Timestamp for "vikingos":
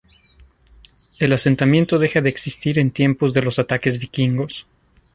3.99-4.65